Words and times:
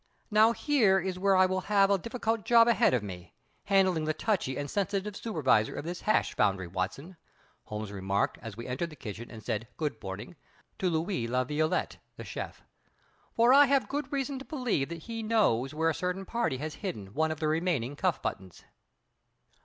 "Now 0.31 0.51
here 0.51 0.99
is 0.99 1.19
where 1.19 1.35
I 1.35 1.45
will 1.45 1.61
have 1.69 1.91
a 1.91 1.97
difficult 1.99 2.43
job 2.43 2.67
ahead 2.67 2.95
of 2.95 3.03
me, 3.03 3.35
handling 3.65 4.05
the 4.05 4.15
touchy 4.15 4.57
and 4.57 4.67
sensitive 4.67 5.15
supervisor 5.15 5.75
of 5.75 5.85
this 5.85 6.01
hash 6.01 6.35
foundry, 6.35 6.65
Watson," 6.65 7.17
Holmes 7.65 7.91
remarked 7.91 8.39
as 8.41 8.57
we 8.57 8.65
entered 8.65 8.89
the 8.89 8.95
kitchen 8.95 9.29
and 9.29 9.43
said 9.43 9.67
"Good 9.77 10.01
morning" 10.01 10.37
to 10.79 10.89
Louis 10.89 11.27
La 11.27 11.43
Violette 11.43 11.97
the 12.17 12.23
chef; 12.23 12.63
"for 13.35 13.53
I 13.53 13.67
have 13.67 13.87
good 13.87 14.11
reason 14.11 14.39
to 14.39 14.45
believe 14.45 14.89
that 14.89 15.03
he 15.03 15.21
knows 15.21 15.71
where 15.71 15.91
a 15.91 15.93
certain 15.93 16.25
party 16.25 16.57
has 16.57 16.73
hidden 16.81 17.13
one 17.13 17.29
of 17.29 17.39
the 17.39 17.47
remaining 17.47 17.95
cuff 17.95 18.23
buttons." 18.23 18.63